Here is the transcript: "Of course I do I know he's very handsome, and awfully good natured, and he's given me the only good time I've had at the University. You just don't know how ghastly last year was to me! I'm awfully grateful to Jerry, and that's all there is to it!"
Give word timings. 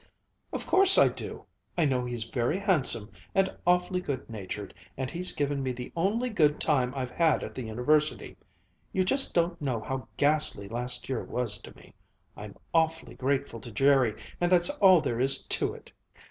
"Of 0.51 0.65
course 0.65 0.97
I 0.97 1.09
do 1.09 1.45
I 1.77 1.85
know 1.85 2.03
he's 2.05 2.23
very 2.23 2.57
handsome, 2.57 3.11
and 3.35 3.55
awfully 3.67 4.01
good 4.01 4.27
natured, 4.31 4.73
and 4.97 5.11
he's 5.11 5.31
given 5.31 5.61
me 5.61 5.73
the 5.73 5.91
only 5.95 6.31
good 6.31 6.59
time 6.59 6.91
I've 6.95 7.11
had 7.11 7.43
at 7.43 7.53
the 7.53 7.61
University. 7.65 8.35
You 8.93 9.03
just 9.03 9.35
don't 9.35 9.61
know 9.61 9.79
how 9.79 10.07
ghastly 10.17 10.67
last 10.67 11.07
year 11.07 11.23
was 11.23 11.61
to 11.61 11.75
me! 11.75 11.93
I'm 12.35 12.55
awfully 12.73 13.13
grateful 13.13 13.59
to 13.61 13.71
Jerry, 13.71 14.19
and 14.41 14.51
that's 14.51 14.71
all 14.71 15.01
there 15.01 15.19
is 15.19 15.45
to 15.45 15.75
it!" 15.75 15.91